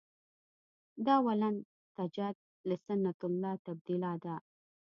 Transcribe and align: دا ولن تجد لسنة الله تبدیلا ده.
دا 1.05 1.15
ولن 1.25 1.55
تجد 1.97 2.35
لسنة 2.69 3.19
الله 3.27 3.53
تبدیلا 3.67 4.13
ده. 4.23 4.35